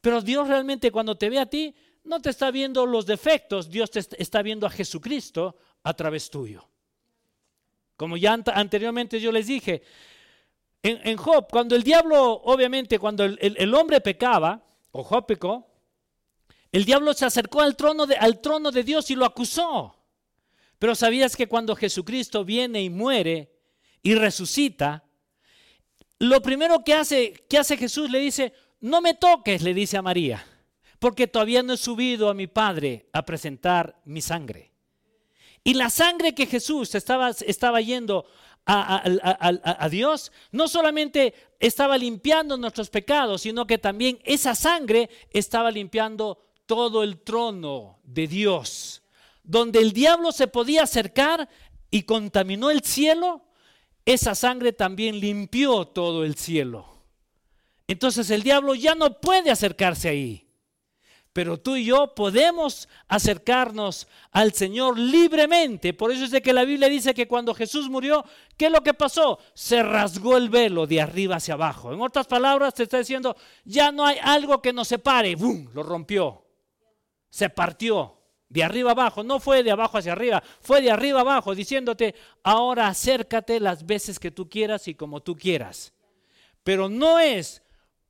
[0.00, 3.90] Pero Dios realmente cuando te ve a ti, no te está viendo los defectos, Dios
[3.90, 6.68] te está viendo a Jesucristo a través tuyo.
[7.96, 9.82] Como ya anteriormente yo les dije,
[10.82, 15.68] en, Job, cuando el diablo, obviamente, cuando el, hombre pecaba, o Job pecó,
[16.72, 19.94] el diablo se acercó al trono, de, al trono de Dios y lo acusó.
[20.78, 23.52] Pero sabías que cuando Jesucristo viene y muere
[24.02, 25.04] y resucita,
[26.18, 30.02] lo primero que hace, que hace Jesús le dice, no me toques, le dice a
[30.02, 30.44] María,
[30.98, 34.71] porque todavía no he subido a mi Padre a presentar mi sangre.
[35.64, 38.26] Y la sangre que Jesús estaba, yendo
[38.66, 46.38] a, Dios, no solamente estaba limpiando nuestros pecados, sino que también esa sangre estaba limpiando
[46.66, 49.02] todo el trono de Dios.
[49.44, 51.48] Donde el diablo se podía acercar
[51.90, 53.44] y contaminó el cielo,
[54.04, 56.86] esa sangre también limpió todo el cielo.
[57.86, 60.51] Entonces el diablo ya no puede acercarse ahí.
[61.32, 65.94] Pero tú y yo podemos acercarnos al Señor libremente.
[65.94, 68.24] Por eso es de que la Biblia dice que cuando Jesús murió,
[68.58, 69.38] ¿qué es lo que pasó?
[69.54, 71.92] Se rasgó el velo de arriba hacia abajo.
[71.92, 75.34] En otras palabras, te está diciendo, ya no hay algo que nos separe.
[75.34, 75.68] ¡Bum!
[75.72, 76.44] Lo rompió.
[77.30, 78.18] Se partió
[78.50, 79.24] de arriba abajo.
[79.24, 84.18] No fue de abajo hacia arriba, fue de arriba abajo, diciéndote, ahora acércate las veces
[84.18, 85.94] que tú quieras y como tú quieras.
[86.62, 87.62] Pero no es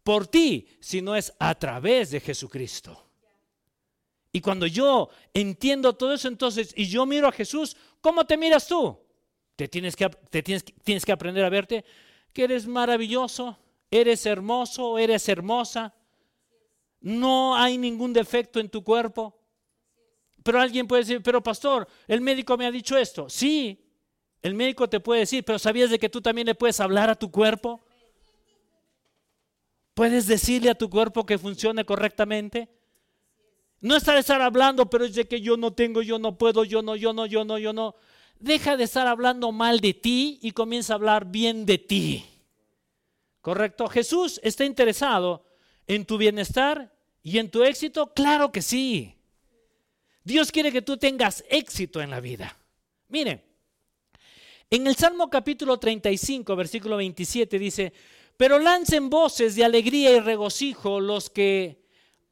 [0.02, 3.11] por ti, sino es a través de Jesucristo.
[4.32, 8.66] Y cuando yo entiendo todo eso entonces y yo miro a Jesús, ¿cómo te miras
[8.66, 8.98] tú?
[9.56, 11.84] Te tienes que, te tienes, tienes que aprender a verte
[12.32, 13.58] que eres maravilloso,
[13.90, 15.94] eres hermoso, eres hermosa.
[17.00, 19.38] No hay ningún defecto en tu cuerpo.
[20.42, 23.28] Pero alguien puede decir, pero pastor, el médico me ha dicho esto.
[23.28, 23.84] Sí,
[24.40, 27.14] el médico te puede decir, pero ¿sabías de que tú también le puedes hablar a
[27.14, 27.80] tu cuerpo?
[29.94, 32.68] ¿Puedes decirle a tu cuerpo que funcione correctamente?
[33.82, 36.62] No está de estar hablando, pero es de que yo no tengo, yo no puedo,
[36.64, 37.96] yo no, yo no, yo no, yo no.
[38.38, 42.24] Deja de estar hablando mal de ti y comienza a hablar bien de ti.
[43.40, 43.88] ¿Correcto?
[43.88, 45.44] Jesús está interesado
[45.88, 48.14] en tu bienestar y en tu éxito.
[48.14, 49.16] Claro que sí.
[50.22, 52.56] Dios quiere que tú tengas éxito en la vida.
[53.08, 53.42] Miren,
[54.70, 57.92] en el Salmo capítulo 35, versículo 27 dice,
[58.36, 61.81] pero lancen voces de alegría y regocijo los que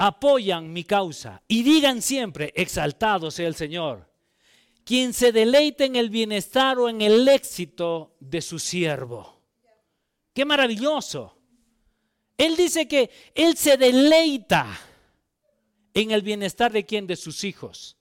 [0.01, 4.09] apoyan mi causa y digan siempre, exaltado sea el Señor,
[4.83, 9.43] quien se deleite en el bienestar o en el éxito de su siervo.
[10.33, 11.37] Qué maravilloso.
[12.39, 14.67] Él dice que Él se deleita
[15.93, 17.07] en el bienestar de quién?
[17.07, 17.99] De sus hijos.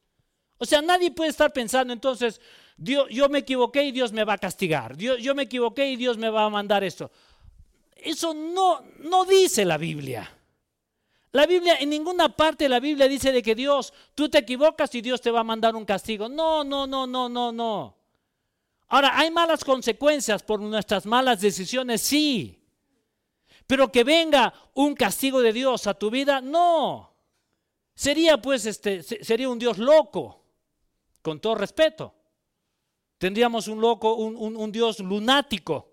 [0.57, 2.39] O sea, nadie puede estar pensando entonces,
[2.77, 4.95] Dios, yo me equivoqué y Dios me va a castigar.
[4.95, 7.11] Dios, yo me equivoqué y Dios me va a mandar esto.
[7.93, 10.38] Eso no, no dice la Biblia.
[11.31, 14.93] La Biblia, en ninguna parte de la Biblia dice de que Dios, tú te equivocas
[14.95, 16.27] y Dios te va a mandar un castigo.
[16.27, 17.97] No, no, no, no, no, no.
[18.87, 22.01] Ahora, ¿hay malas consecuencias por nuestras malas decisiones?
[22.01, 22.59] Sí.
[23.67, 27.13] Pero que venga un castigo de Dios a tu vida, no.
[27.93, 30.43] Sería pues este, sería un Dios loco,
[31.21, 32.15] con todo respeto.
[33.19, 35.88] Tendríamos un loco, un, Dios lunático.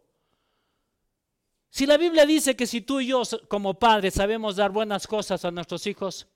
[1.76, 5.44] Si la Biblia dice que si tú y yo como padres sabemos dar buenas cosas
[5.44, 6.26] a nuestros hijos,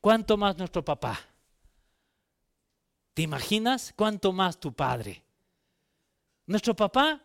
[0.00, 1.20] ¿cuánto más nuestro papá?
[3.14, 3.94] ¿Te imaginas?
[3.94, 5.22] ¿Cuánto más tu padre?
[6.46, 7.22] Nuestro papá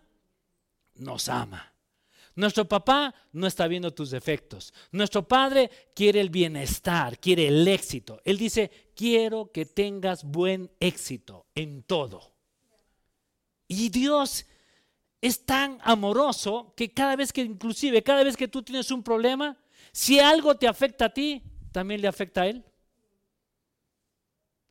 [0.94, 1.74] nos ama.
[2.36, 4.72] Nuestro papá no está viendo tus defectos.
[4.92, 8.22] Nuestro padre quiere el bienestar, quiere el éxito.
[8.24, 12.36] Él dice, quiero que tengas buen éxito en todo.
[13.68, 14.46] Y Dios
[15.24, 19.58] es tan amoroso que cada vez que, inclusive, cada vez que tú tienes un problema,
[19.94, 22.66] si algo te afecta a ti, también le afecta a Él.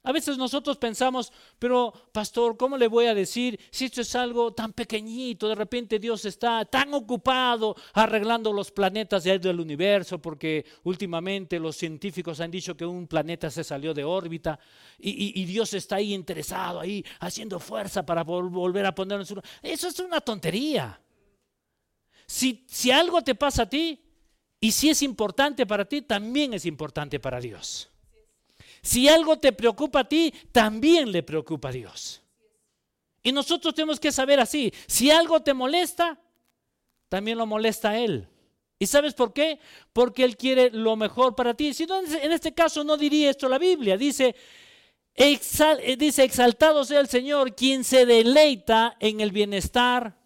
[0.04, 4.52] A veces nosotros pensamos, pero pastor, ¿cómo le voy a decir si esto es algo
[4.52, 5.48] tan pequeñito?
[5.48, 12.40] De repente Dios está tan ocupado arreglando los planetas del universo, porque últimamente los científicos
[12.40, 14.58] han dicho que un planeta se salió de órbita
[14.98, 19.40] y, Dios está ahí interesado, ahí haciendo fuerza para volver a ponerlo en su...
[19.62, 21.00] Eso es una tontería.
[22.26, 24.00] Si, si algo te pasa a ti
[24.58, 27.91] y si es importante para ti, también es importante para Dios.
[28.82, 32.22] Si algo te preocupa a ti, también le preocupa a Dios.
[33.22, 36.18] Y nosotros tenemos que saber así, si algo te molesta,
[37.08, 38.26] también lo molesta a Él.
[38.78, 39.60] ¿Y sabes por qué?
[39.92, 41.72] Porque Él quiere lo mejor para ti.
[41.72, 43.96] Si no, en este caso no diría esto la Biblia.
[43.96, 44.34] Dice,
[45.14, 50.18] eh, dice, exaltado sea el Señor, quien se deleita en el bienestar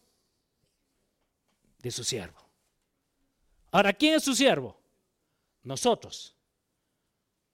[1.79, 2.49] de su siervo.
[3.73, 4.81] Ahora, ¿quién es su siervo?
[5.63, 6.36] Nosotros.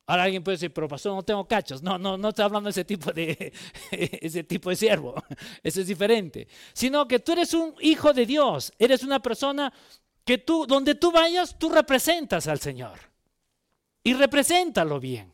[0.06, 1.82] Ahora alguien puede decir, pero pastor, no tengo cachos.
[1.82, 3.52] No, no, no estoy hablando de ese tipo de,
[3.90, 5.14] ese tipo de siervo.
[5.62, 6.48] Eso es diferente.
[6.72, 8.72] Sino que tú eres un hijo de Dios.
[8.78, 9.72] Eres una persona
[10.24, 12.98] que tú, donde tú vayas, tú representas al Señor.
[14.02, 15.32] Y represéntalo bien.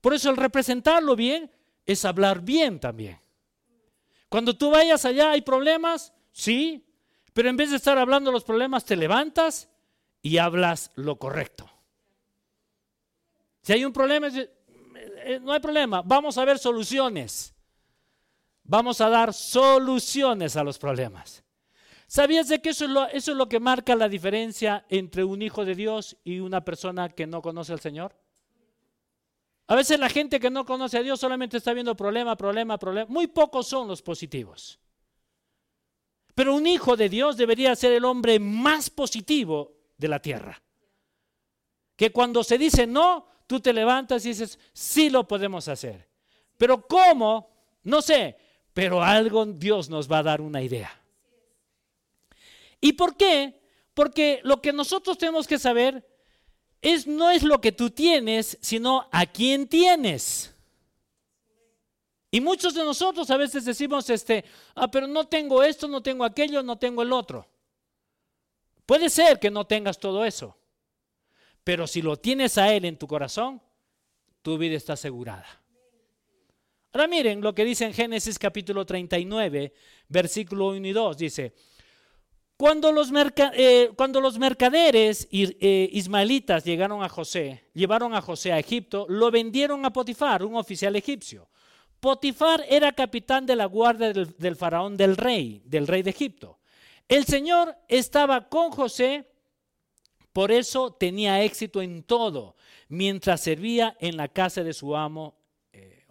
[0.00, 1.50] Por eso el representarlo bien
[1.86, 3.20] es hablar bien también.
[4.28, 6.86] Cuando tú vayas allá hay problemas, sí,
[7.32, 9.68] pero en vez de estar hablando los problemas, te levantas
[10.22, 11.71] y hablas lo correcto.
[13.62, 17.54] Si hay un problema, eh, no hay problema, vamos a ver soluciones.
[18.64, 21.42] Vamos a dar soluciones a los problemas.
[22.06, 25.42] ¿Sabías de que eso es, lo, eso es lo que marca la diferencia entre un
[25.42, 28.14] hijo de Dios y una persona que no conoce al Señor?
[29.66, 33.10] A veces la gente que no conoce a Dios solamente está viendo problema, problema, problema.
[33.10, 34.78] Muy pocos son los positivos.
[36.34, 40.62] Pero un hijo de Dios debería ser el hombre más positivo de la tierra.
[41.96, 46.08] Que cuando se dice no, tú te levantas y dices, sí lo podemos hacer.
[46.56, 47.50] Pero ¿cómo?
[47.82, 48.36] No sé,
[48.72, 50.90] pero algo Dios nos va a dar una idea.
[52.80, 53.60] ¿Y por qué?
[53.94, 56.06] Porque lo que nosotros tenemos que saber
[56.80, 60.54] es no es lo que tú tienes, sino a quién tienes.
[62.30, 66.24] Y muchos de nosotros a veces decimos, este, ah, pero no tengo esto, no tengo
[66.24, 67.46] aquello, no tengo el otro.
[68.86, 70.56] Puede ser que no tengas todo eso.
[71.64, 73.62] Pero si lo tienes a Él en tu corazón,
[74.42, 75.46] tu vida está asegurada.
[76.92, 79.72] Ahora miren lo que dice en Génesis capítulo 39,
[80.08, 81.16] versículo 1 y 2.
[81.16, 81.54] Dice,
[82.56, 83.90] cuando los, eh,
[84.38, 90.44] mercaderes eh, ismaelitas llegaron a José, llevaron a José a Egipto, lo vendieron a Potifar,
[90.44, 91.48] un oficial egipcio.
[91.98, 96.58] Potifar era capitán de la guardia del faraón del rey, del rey de Egipto.
[97.08, 99.31] El Señor estaba con José,
[100.32, 102.56] por eso tenía éxito en todo,
[102.88, 105.42] mientras servía en la casa de su amo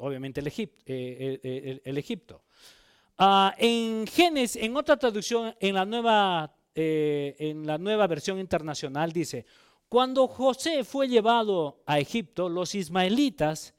[0.02, 0.84] obviamente el, Egipto.
[0.86, 2.42] Eh, Egipto.
[3.18, 9.12] Ah, en Génesis, en otra traducción, en la, nueva, eh, en la nueva versión internacional
[9.12, 9.46] dice,
[9.88, 13.76] cuando José fue llevado a Egipto, los ismaelitas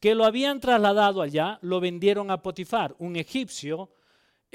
[0.00, 3.90] que lo habían trasladado allá lo vendieron a Potifar, un egipcio,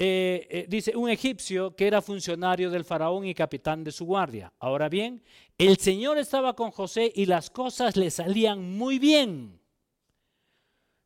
[0.04, 4.52] eh, dice, un egipcio que era funcionario del faraón y capitán de su guardia.
[4.58, 5.22] Ahora bien,
[5.58, 9.60] el Señor estaba con José y las cosas le salían muy bien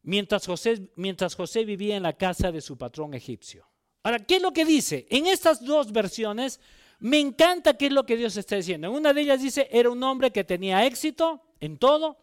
[0.02, 3.68] mientras José, mientras José vivía en la casa de su patrón egipcio.
[4.02, 5.06] Ahora, ¿qué es lo que dice?
[5.11, 6.61] En estas dos versiones
[6.98, 8.87] me encanta qué es lo que Dios está diciendo.
[8.87, 12.16] En una de ellas dice, era un hombre que tenía éxito en todo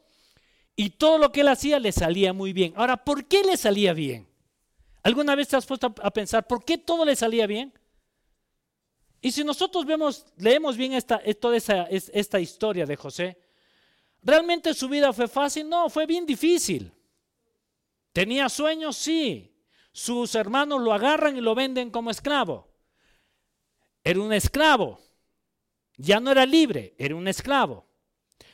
[0.76, 2.74] y todo lo que él hacía le salía muy bien.
[2.78, 4.33] Ahora, ¿por qué le salía bien?
[5.04, 7.74] ¿Alguna vez te has puesto a pensar por qué todo le salía bien?
[9.22, 13.38] Y si nosotros vemos, leemos bien esta, toda esta historia de José,
[14.22, 15.68] ¿realmente su vida fue fácil?
[15.68, 16.94] No, fue bien difícil.
[18.14, 18.96] ¿Tenía sueños?
[18.96, 19.50] Sí.
[19.92, 22.70] Sus hermanos lo agarran y lo venden como esclavo.
[24.04, 25.00] Era un esclavo.
[25.98, 27.86] Ya no era libre, era un esclavo.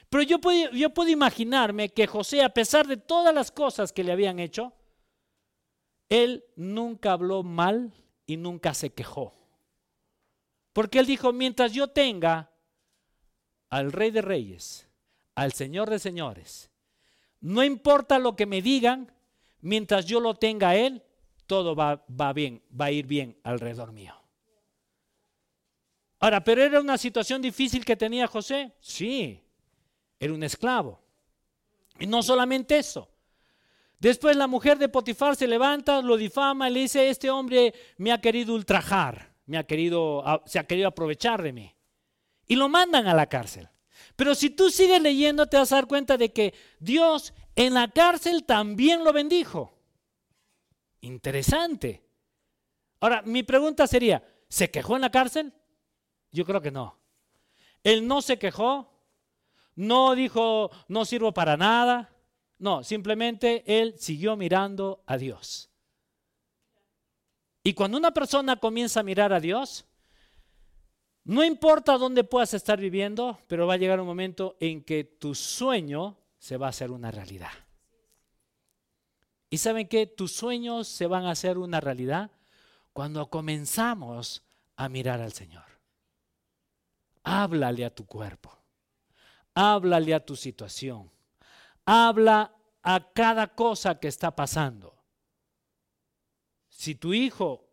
[0.09, 4.03] Pero yo puedo, yo puedo imaginarme que José, a pesar de todas las cosas que
[4.03, 4.73] le habían hecho,
[6.09, 7.93] él nunca habló mal
[8.25, 9.33] y nunca se quejó.
[10.73, 12.51] Porque él dijo, mientras yo tenga
[13.69, 14.87] al rey de reyes,
[15.35, 16.69] al señor de señores,
[17.39, 19.13] no importa lo que me digan,
[19.61, 21.03] Mientras yo lo tenga a Él,
[21.45, 24.15] todo va, va bien, va a ir bien alrededor mío.
[26.19, 28.73] Ahora, ¿pero era una situación difícil que tenía José?
[28.79, 29.41] Sí,
[30.19, 31.01] era un esclavo.
[31.99, 33.09] Y no solamente eso.
[33.99, 38.13] Después la mujer de Potifar se levanta, lo difama y le dice, este hombre me
[38.13, 41.75] ha querido ultrajar, me ha querido, se ha querido aprovechar de mí.
[42.47, 43.69] Y lo mandan a la cárcel.
[44.15, 47.89] Pero si tú sigues leyendo te vas a dar cuenta de que Dios en la
[47.89, 49.77] cárcel también lo bendijo.
[51.01, 52.03] Interesante.
[53.01, 55.53] Ahora, mi pregunta sería, ¿se quejó en la cárcel?
[56.31, 56.97] Yo creo que no.
[57.83, 58.93] Él no se quejó,
[59.75, 62.13] no dijo, no sirvo para nada.
[62.59, 65.69] No, simplemente él siguió mirando a Dios.
[67.63, 69.85] Y cuando una persona comienza a mirar a Dios,
[71.23, 75.35] no importa dónde puedas estar viviendo, pero va a llegar un momento en que tu
[75.35, 77.51] sueño se va a hacer una realidad.
[79.49, 82.31] ¿Y saben que Tus sueños se van a hacer una realidad
[82.93, 84.43] cuando comenzamos
[84.75, 85.65] a mirar al Señor.
[87.23, 88.57] Háblale a tu cuerpo.
[89.53, 91.11] Háblale a tu situación.
[91.91, 94.95] Habla a cada cosa que está pasando.
[96.69, 97.67] Si tu hijo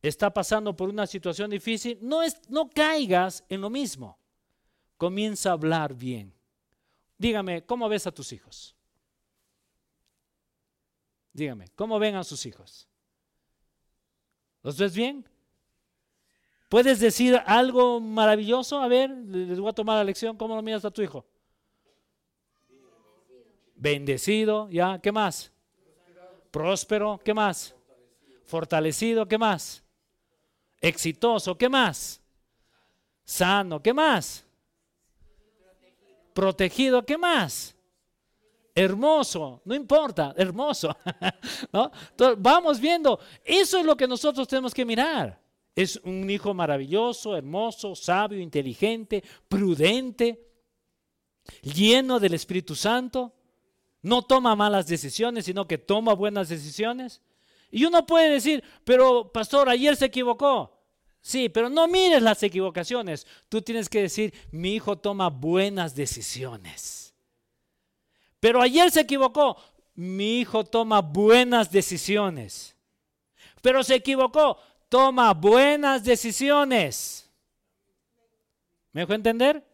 [0.00, 4.18] está pasando por una situación difícil, no, es, no caigas en lo mismo.
[4.96, 6.32] Comienza a hablar bien.
[7.18, 8.74] Dígame, ¿cómo ves a tus hijos?
[11.34, 12.88] Dígame, ¿cómo ven a sus hijos?
[14.62, 15.28] ¿Los ves bien?
[16.70, 18.80] ¿Puedes decir algo maravilloso?
[18.80, 20.38] A ver, les voy a tomar la lección.
[20.38, 21.26] ¿Cómo lo miras a tu hijo?
[23.82, 25.00] Bendecido, ¿ya?
[25.00, 25.50] ¿Qué más?
[26.52, 27.74] Próspero, ¿qué más?
[28.44, 29.82] Fortalecido, ¿qué más?
[30.80, 32.20] Exitoso, ¿qué más?
[33.24, 34.44] Sano, ¿qué más?
[36.32, 37.76] protegido, ¿qué más?
[38.74, 40.96] Hermoso, no importa, hermoso.
[42.38, 45.40] vamos viendo, eso es lo que nosotros tenemos que mirar.
[45.74, 50.48] Es un hijo maravilloso, hermoso, sabio, inteligente, prudente,
[51.62, 53.32] lleno del Espíritu Santo.
[54.02, 57.22] No toma malas decisiones, sino que toma buenas decisiones.
[57.70, 60.78] Y uno puede decir, pero pastor, ayer se equivocó.
[61.22, 63.26] Sí, pero no mires las equivocaciones.
[63.48, 67.14] Tú tienes que decir, mi hijo toma buenas decisiones.
[68.40, 69.56] Pero ayer se equivocó.
[69.94, 72.74] Mi hijo toma buenas decisiones.
[73.62, 74.58] Pero se equivocó.
[74.88, 77.30] Toma buenas decisiones.
[78.92, 79.64] ¿Me dejó entender?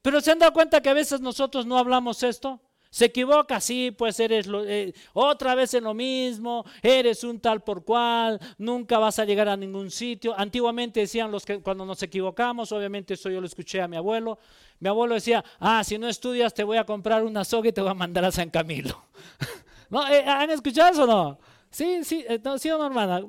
[0.00, 2.60] Pero se han dado cuenta que a veces nosotros no hablamos esto.
[2.90, 7.84] Se equivoca, sí, pues eres eh, otra vez en lo mismo, eres un tal por
[7.84, 10.34] cual, nunca vas a llegar a ningún sitio.
[10.38, 14.38] Antiguamente decían los que cuando nos equivocamos, obviamente eso yo lo escuché a mi abuelo.
[14.78, 17.80] Mi abuelo decía, ah, si no estudias te voy a comprar una soga y te
[17.80, 19.02] voy a mandar a San Camilo.
[19.90, 20.06] ¿No?
[20.08, 21.38] Eh, ¿Han escuchado eso o no?
[21.70, 23.20] Sí, sí, eh, sí, no, hermana.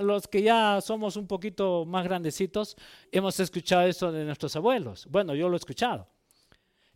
[0.00, 2.76] Los que ya somos un poquito más grandecitos,
[3.12, 5.06] hemos escuchado eso de nuestros abuelos.
[5.10, 6.08] Bueno, yo lo he escuchado.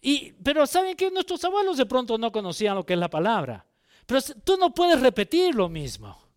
[0.00, 3.66] Y, pero ¿saben que Nuestros abuelos de pronto no conocían lo que es la palabra.
[4.06, 6.28] Pero tú no puedes repetir lo mismo.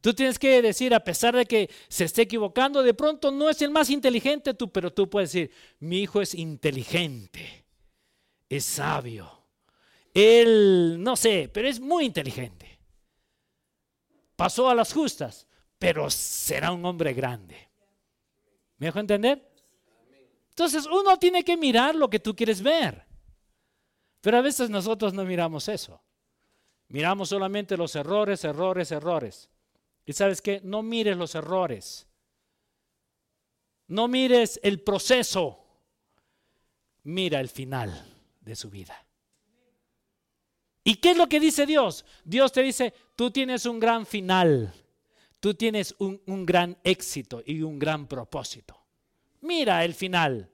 [0.00, 3.62] Tú tienes que decir, a pesar de que se esté equivocando, de pronto no es
[3.62, 7.64] el más inteligente tú, pero tú puedes decir, mi hijo es inteligente,
[8.48, 9.30] es sabio.
[10.12, 12.80] Él, no sé, pero es muy inteligente.
[14.34, 15.46] Pasó a las justas,
[15.78, 17.68] pero será un hombre grande.
[18.78, 19.51] ¿Me dejo entender?
[20.52, 23.06] Entonces uno tiene que mirar lo que tú quieres ver.
[24.20, 26.02] Pero a veces nosotros no miramos eso.
[26.88, 29.48] Miramos solamente los errores, errores, errores.
[30.04, 32.06] Y sabes qué, no mires los errores.
[33.86, 35.58] No mires el proceso.
[37.04, 37.90] Mira el final
[38.40, 39.06] de su vida.
[40.84, 42.04] ¿Y qué es lo que dice Dios?
[42.24, 44.74] Dios te dice, tú tienes un gran final.
[45.40, 48.81] Tú tienes un, un gran éxito y un gran propósito.
[49.42, 50.50] Mira el final.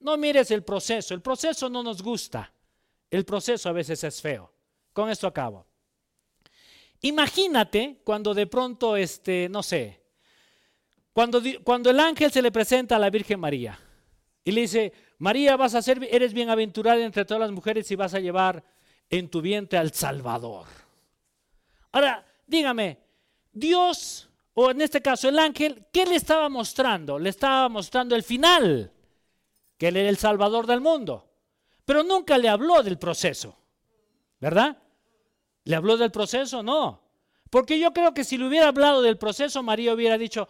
[0.00, 1.14] No mires el proceso.
[1.14, 2.52] El proceso no nos gusta.
[3.10, 4.52] El proceso a veces es feo.
[4.92, 5.66] Con esto acabo.
[7.02, 10.02] Imagínate cuando de pronto, este, no sé,
[11.12, 13.78] cuando, cuando el ángel se le presenta a la Virgen María
[14.44, 18.14] y le dice, María, vas a ser, eres bienaventurada entre todas las mujeres y vas
[18.14, 18.64] a llevar
[19.10, 20.66] en tu vientre al Salvador.
[21.90, 22.98] Ahora, dígame,
[23.52, 27.18] Dios, o en este caso el ángel, ¿qué le estaba mostrando?
[27.18, 28.92] Le estaba mostrando el final,
[29.78, 31.28] que él era el Salvador del mundo.
[31.84, 33.56] Pero nunca le habló del proceso,
[34.40, 34.76] ¿verdad?
[35.64, 36.62] ¿Le habló del proceso?
[36.62, 37.02] No.
[37.50, 40.48] Porque yo creo que si le hubiera hablado del proceso, María hubiera dicho,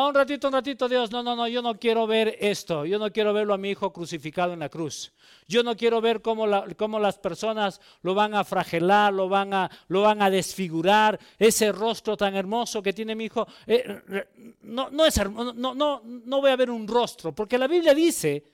[0.00, 2.98] ah, un ratito, un ratito, Dios, no, no, no, yo no quiero ver esto, yo
[2.98, 5.12] no quiero verlo a mi hijo crucificado en la cruz.
[5.46, 11.18] Yo no quiero ver cómo, las personas lo van a fragelar, lo van a, desfigurar,
[11.38, 13.46] ese rostro tan hermoso que tiene mi hijo.
[13.66, 14.24] Eh,
[14.62, 18.44] no, no, es, no, no, no voy a ver un rostro, porque la Biblia dice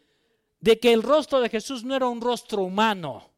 [0.61, 3.31] de que el rostro de Jesús no era un rostro humano.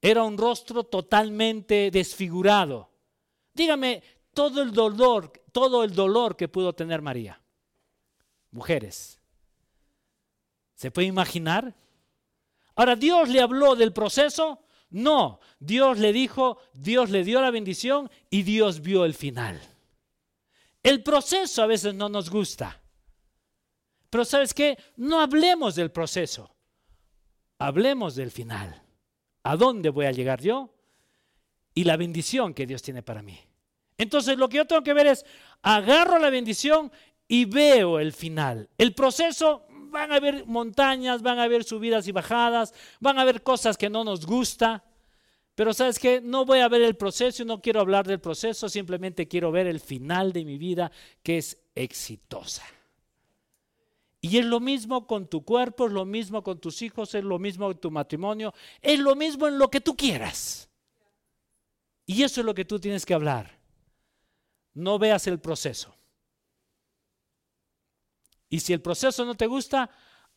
[0.00, 2.90] Era un rostro totalmente desfigurado.
[3.54, 4.02] Dígame
[4.34, 7.40] todo el dolor, todo el dolor que pudo tener María.
[8.50, 9.18] Mujeres.
[10.74, 11.74] ¿Se puede imaginar?
[12.74, 14.66] Ahora, ¿Dios le habló del proceso?
[14.90, 19.58] No, Dios le dijo, Dios le dio la bendición y Dios vio el final.
[20.82, 22.82] El proceso a veces no nos gusta.
[24.10, 24.76] Pero ¿sabes qué?
[24.96, 26.54] No hablemos del proceso.
[27.56, 28.82] Hablemos del final
[29.42, 30.68] a dónde voy a llegar yo
[31.72, 33.40] y la bendición que Dios tiene para mí.
[33.98, 35.24] Entonces lo que yo tengo que ver es,
[35.62, 36.92] agarro la bendición
[37.28, 38.68] y veo el final.
[38.78, 43.42] El proceso, van a haber montañas, van a haber subidas y bajadas, van a haber
[43.42, 44.84] cosas que no nos gusta.
[45.54, 49.26] Pero sabes que no voy a ver el proceso, no quiero hablar del proceso, simplemente
[49.26, 50.92] quiero ver el final de mi vida
[51.22, 52.62] que es exitosa.
[54.20, 57.38] Y es lo mismo con tu cuerpo, es lo mismo con tus hijos, es lo
[57.38, 60.68] mismo en tu matrimonio, es lo mismo en lo que tú quieras.
[62.04, 63.58] Y eso es lo que tú tienes que hablar.
[64.76, 65.96] No veas el proceso.
[68.50, 69.90] Y si el proceso no te gusta,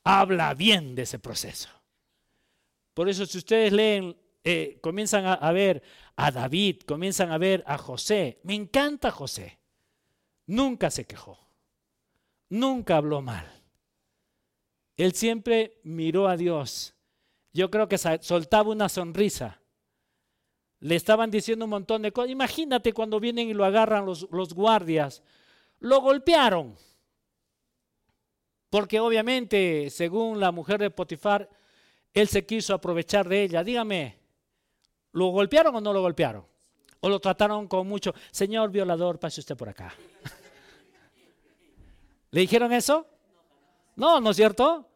[0.03, 1.69] habla bien de ese proceso.
[2.93, 5.83] Por eso si ustedes leen, eh, comienzan a, a ver
[6.15, 8.39] a David, comienzan a ver a José.
[8.43, 9.59] Me encanta José.
[10.45, 11.37] Nunca se quejó.
[12.47, 13.45] Nunca habló mal.
[14.95, 16.95] Él siempre miró a Dios.
[17.51, 19.59] Yo creo que soltaba una sonrisa.
[20.81, 22.31] Le estaban diciendo un montón de cosas.
[22.31, 25.21] Imagínate cuando vienen y lo agarran los, los guardias.
[25.79, 26.75] Lo golpearon.
[28.69, 31.49] Porque obviamente, según la mujer de Potifar,
[32.13, 33.63] él se quiso aprovechar de ella.
[33.63, 34.19] Dígame,
[35.11, 36.45] ¿lo golpearon o no lo golpearon?
[37.01, 38.13] ¿O lo trataron con mucho?
[38.31, 39.93] Señor violador, pase usted por acá.
[42.31, 43.07] ¿Le dijeron eso?
[43.95, 44.88] No, ¿no es cierto?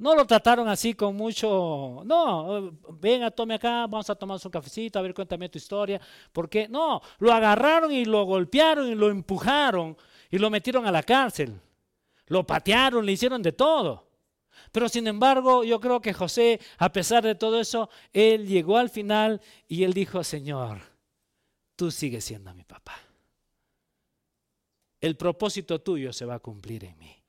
[0.00, 4.98] No lo trataron así con mucho, no, venga, tome acá, vamos a tomar un cafecito,
[4.98, 6.00] a ver, cuéntame tu historia.
[6.32, 9.94] Porque no, lo agarraron y lo golpearon y lo empujaron
[10.30, 11.60] y lo metieron a la cárcel.
[12.28, 14.08] Lo patearon, le hicieron de todo.
[14.72, 18.88] Pero sin embargo, yo creo que José, a pesar de todo eso, él llegó al
[18.88, 20.78] final y él dijo, Señor,
[21.76, 22.98] tú sigues siendo mi papá.
[24.98, 27.19] El propósito tuyo se va a cumplir en mí.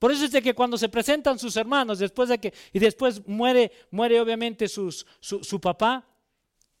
[0.00, 3.24] Por eso es de que cuando se presentan sus hermanos, después de que, y después
[3.28, 4.90] muere, muere obviamente su,
[5.20, 6.04] su papá,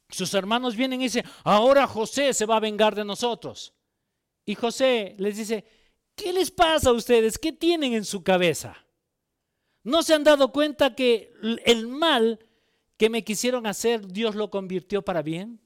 [0.08, 3.72] sus hermanos vienen y dicen, ahora José se va a vengar de nosotros.
[4.44, 5.64] Y José les dice,
[6.16, 7.38] ¿qué les pasa a ustedes?
[7.38, 8.76] ¿Qué tienen en su cabeza?
[9.84, 11.32] ¿No se han dado cuenta que
[11.64, 12.44] el mal
[12.96, 15.60] que me quisieron hacer, Dios lo convirtió para bien?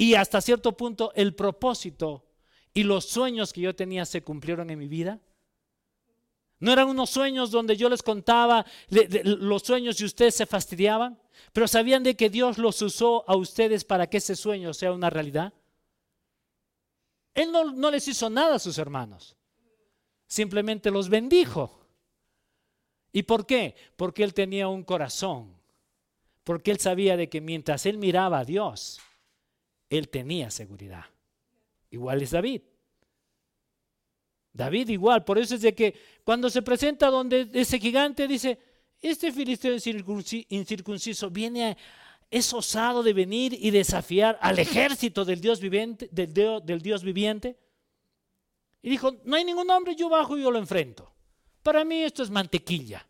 [0.00, 2.24] y hasta cierto punto el propósito
[2.72, 5.20] y los sueños que yo tenía se cumplieron en mi vida?
[6.60, 8.66] ¿No eran unos sueños donde yo les contaba
[9.24, 11.18] los sueños y ustedes se fastidiaban?
[11.54, 15.08] Pero sabían de que Dios los usó a ustedes para que ese sueño sea una
[15.08, 15.54] realidad.
[17.34, 19.36] Él no, no les hizo nada a sus hermanos.
[20.26, 21.80] Simplemente los bendijo.
[23.10, 23.74] ¿Y por qué?
[23.96, 25.54] Porque él tenía un corazón.
[26.44, 29.00] Porque él sabía de que mientras él miraba a Dios,
[29.88, 31.06] él tenía seguridad.
[31.90, 32.62] Igual es David.
[34.52, 35.94] David igual, por eso es de que
[36.30, 38.56] cuando se presenta donde ese gigante dice,
[39.00, 41.76] este filisteo incircunciso viene,
[42.30, 47.58] es osado de venir y desafiar al ejército del Dios viviente, del del Dios viviente.
[48.80, 51.12] Y dijo, no hay ningún hombre, yo bajo y yo lo enfrento.
[51.64, 53.04] Para mí esto es mantequilla.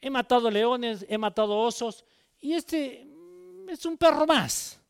[0.00, 2.04] He matado leones, he matado osos
[2.38, 4.80] y este mm, es un perro más.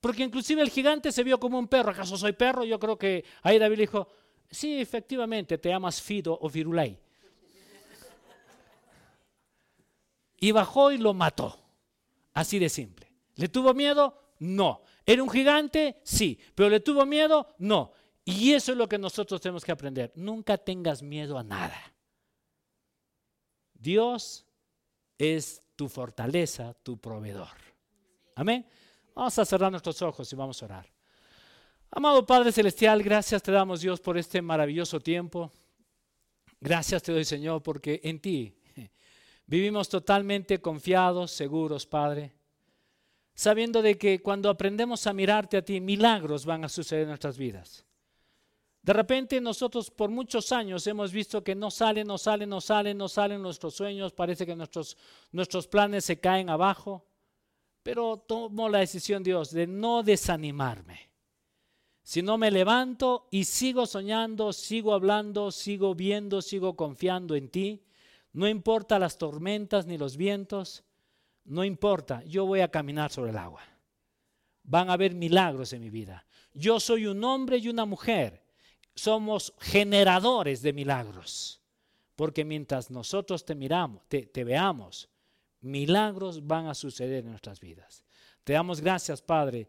[0.00, 1.90] Porque inclusive el gigante se vio como un perro.
[1.90, 2.64] ¿Acaso soy perro?
[2.64, 4.08] Yo creo que ahí David dijo,
[4.50, 6.98] sí, efectivamente, te llamas Fido o Virulei.
[10.38, 11.58] Y bajó y lo mató.
[12.34, 13.10] Así de simple.
[13.36, 14.32] ¿Le tuvo miedo?
[14.40, 14.82] No.
[15.06, 16.00] ¿Era un gigante?
[16.04, 16.38] Sí.
[16.54, 17.54] ¿Pero le tuvo miedo?
[17.58, 17.92] No.
[18.24, 20.12] Y eso es lo que nosotros tenemos que aprender.
[20.16, 21.94] Nunca tengas miedo a nada.
[23.72, 24.46] Dios
[25.18, 27.56] es tu fortaleza, tu proveedor.
[28.34, 28.66] Amén.
[29.14, 30.93] Vamos a cerrar nuestros ojos y vamos a orar.
[31.96, 35.52] Amado Padre Celestial, gracias te damos Dios por este maravilloso tiempo.
[36.60, 38.52] Gracias te doy Señor porque en ti
[39.46, 42.34] vivimos totalmente confiados, seguros, Padre.
[43.32, 47.38] Sabiendo de que cuando aprendemos a mirarte a ti, milagros van a suceder en nuestras
[47.38, 47.84] vidas.
[48.82, 52.98] De repente nosotros por muchos años hemos visto que no salen, no salen, no salen,
[52.98, 54.96] no salen nuestros sueños, parece que nuestros,
[55.30, 57.06] nuestros planes se caen abajo.
[57.84, 61.13] Pero tomo la decisión, Dios, de no desanimarme.
[62.04, 67.82] Si no me levanto y sigo soñando, sigo hablando, sigo viendo, sigo confiando en ti,
[68.34, 70.84] no importa las tormentas ni los vientos,
[71.44, 73.62] no importa, yo voy a caminar sobre el agua.
[74.64, 76.26] Van a haber milagros en mi vida.
[76.52, 78.42] Yo soy un hombre y una mujer.
[78.94, 81.60] Somos generadores de milagros.
[82.16, 85.08] Porque mientras nosotros te miramos, te, veamos,
[85.60, 88.04] milagros van a suceder en nuestras vidas.
[88.44, 89.68] Te damos gracias, Padre,